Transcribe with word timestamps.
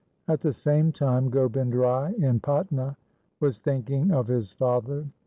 At 0.27 0.41
the 0.41 0.51
same 0.51 0.91
time 0.91 1.29
Gobind 1.29 1.75
Rai 1.75 2.15
in 2.19 2.39
Patna 2.39 2.97
was 3.39 3.59
thinking 3.59 4.09
of 4.09 4.25
his 4.25 4.51
father. 4.51 5.05